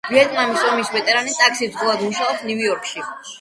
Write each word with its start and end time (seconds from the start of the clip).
ვიეტნამის 0.11 0.63
ომის 0.69 0.89
ვეტერანი 0.93 1.35
ტაქსის 1.41 1.71
მძღოლად 1.75 2.03
მუშაობს 2.07 2.43
ნიუ-იორკში. 2.49 3.07